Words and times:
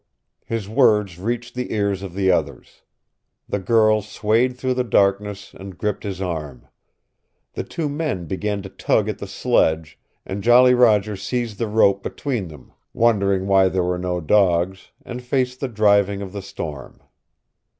His 0.45 0.67
words 0.67 1.19
reached 1.19 1.53
the 1.53 1.71
ears 1.71 2.01
of 2.01 2.15
the 2.15 2.31
others. 2.31 2.81
The 3.47 3.59
girl 3.59 4.01
swayed 4.01 4.57
through 4.57 4.73
the 4.73 4.83
darkness 4.83 5.53
and 5.53 5.77
gripped 5.77 6.01
his 6.03 6.19
arm. 6.19 6.65
The 7.53 7.63
two 7.63 7.87
men 7.87 8.25
began 8.25 8.63
to 8.63 8.69
tug 8.69 9.07
at 9.07 9.19
the 9.19 9.27
sledge, 9.27 9.99
and 10.25 10.41
Jolly 10.41 10.73
Roger 10.73 11.15
seized 11.15 11.59
the 11.59 11.67
rope 11.67 12.01
between 12.01 12.47
them, 12.47 12.71
wondering 12.95 13.45
why 13.45 13.69
there 13.69 13.83
were 13.83 13.99
no 13.99 14.19
dogs, 14.19 14.89
and 15.05 15.21
faced 15.21 15.59
the 15.59 15.67
driving 15.67 16.23
of 16.23 16.31
the 16.33 16.41
storm. 16.41 17.03